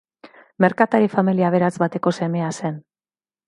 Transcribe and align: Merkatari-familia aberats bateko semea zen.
Merkatari-familia 0.65 1.51
aberats 1.53 1.71
bateko 1.85 2.17
semea 2.23 2.51
zen. 2.59 2.85